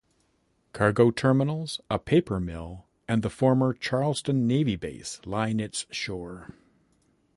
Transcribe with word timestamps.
Cargo 0.73 1.11
terminals, 1.11 1.79
a 1.87 1.99
paper 1.99 2.39
mill, 2.39 2.87
and 3.07 3.21
the 3.21 3.29
former 3.29 3.71
Charleston 3.71 4.47
Navy 4.47 4.75
Base 4.75 5.21
line 5.27 5.59
its 5.59 5.85
shore. 5.91 6.55